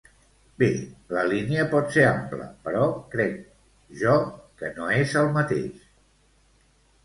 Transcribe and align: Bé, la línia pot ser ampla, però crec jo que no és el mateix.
Bé, 0.61 0.69
la 1.15 1.25
línia 1.31 1.65
pot 1.73 1.93
ser 1.97 2.07
ampla, 2.13 2.49
però 2.65 2.81
crec 3.13 3.37
jo 4.03 4.19
que 4.63 4.75
no 4.81 4.91
és 5.05 5.17
el 5.25 5.33
mateix. 5.41 5.89